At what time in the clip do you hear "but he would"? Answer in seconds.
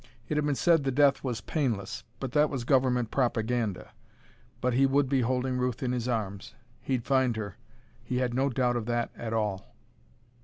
4.59-5.07